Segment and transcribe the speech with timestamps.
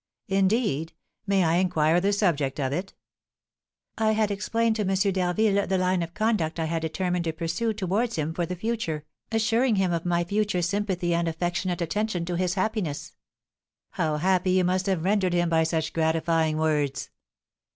[0.29, 0.93] "Indeed!
[1.27, 2.95] May I inquire the subject of it?"
[3.99, 4.95] "I had explained to M.
[4.95, 9.05] d'Harville the line of conduct I had determined to pursue towards him for the future,
[9.31, 13.15] assuring him of my future sympathy and affectionate attention to his happiness."
[13.91, 17.11] "How happy you must have rendered him by such gratifying words!"